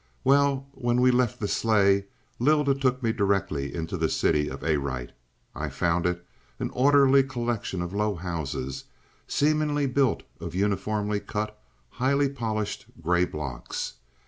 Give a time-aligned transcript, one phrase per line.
[0.23, 2.05] "Well, when we left the sleigh,
[2.39, 5.11] Lylda took me directly into the city of Arite.
[5.53, 6.25] I found it
[6.57, 8.85] an orderly collection of low houses,
[9.27, 11.55] seemingly built of uniformly cut,
[11.91, 13.93] highly polished gray blocks.